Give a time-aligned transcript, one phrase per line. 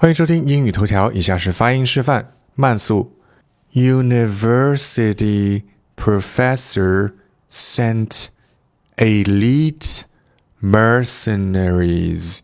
[0.00, 3.18] 欢迎收听英语头条，以下是发音示范，慢速。
[3.72, 5.62] University
[5.96, 7.14] professor
[7.48, 8.26] sent
[8.96, 10.02] elite
[10.62, 12.40] mercenaries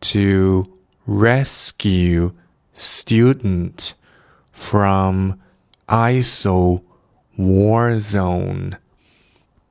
[0.00, 0.68] to
[1.06, 2.32] rescue
[2.74, 3.90] student
[4.52, 5.34] from
[5.88, 6.82] ISIL
[7.36, 8.74] war zone.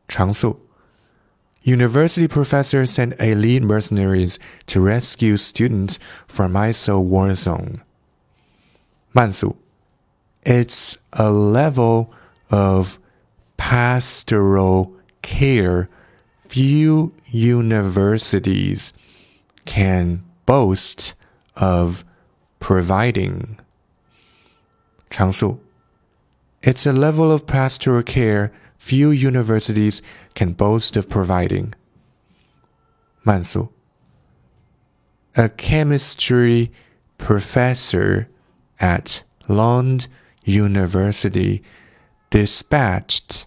[0.08, 0.60] 常速。
[1.64, 4.38] University professors sent elite mercenaries
[4.68, 7.82] to rescue students from ISIL war zone.
[9.12, 9.56] 慢速
[10.44, 12.12] It's a level
[12.52, 13.00] of
[13.58, 15.90] pastoral care
[16.48, 18.94] few universities
[19.66, 21.16] can boast
[21.56, 22.04] of
[22.60, 23.58] providing.
[25.10, 25.60] 常速
[26.62, 30.03] It's a level of pastoral care few universities
[30.35, 31.75] can boast of providing.
[33.23, 33.73] 慢速
[35.35, 36.71] A chemistry
[37.19, 38.29] professor
[38.81, 40.09] at Lund
[40.45, 41.63] University
[42.31, 43.47] dispatched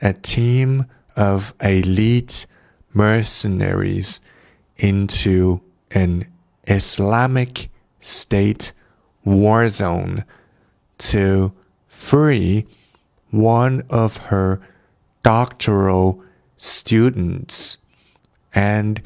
[0.00, 2.46] a team of elite
[2.94, 4.20] mercenaries
[4.78, 5.60] into
[5.92, 6.26] an
[6.66, 7.68] Islamic
[8.00, 8.72] State
[9.24, 10.24] war zone
[10.98, 11.52] to
[11.86, 12.66] free
[13.30, 14.60] one of her
[15.22, 16.22] doctoral
[16.56, 17.78] students
[18.54, 19.02] and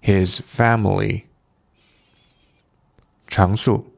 [0.00, 1.26] his family.
[3.26, 3.94] 常速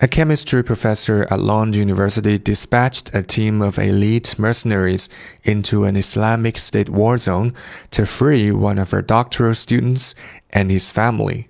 [0.00, 5.08] A chemistry professor at Lund University dispatched a team of elite mercenaries
[5.42, 7.52] into an Islamic State war zone
[7.90, 10.14] to free one of her doctoral students
[10.52, 11.48] and his family.